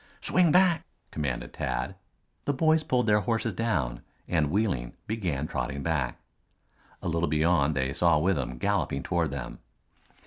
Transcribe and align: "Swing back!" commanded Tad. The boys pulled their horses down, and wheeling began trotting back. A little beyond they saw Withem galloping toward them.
"Swing 0.19 0.51
back!" 0.51 0.83
commanded 1.11 1.53
Tad. 1.53 1.93
The 2.45 2.53
boys 2.55 2.81
pulled 2.83 3.05
their 3.05 3.19
horses 3.19 3.53
down, 3.53 4.01
and 4.27 4.49
wheeling 4.49 4.95
began 5.05 5.45
trotting 5.45 5.83
back. 5.83 6.17
A 7.03 7.07
little 7.07 7.29
beyond 7.29 7.75
they 7.75 7.93
saw 7.93 8.17
Withem 8.17 8.57
galloping 8.57 9.03
toward 9.03 9.29
them. 9.29 9.59